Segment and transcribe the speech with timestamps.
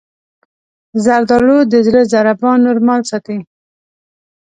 [1.03, 3.37] زردالو د زړه ضربان نورمال ساتي.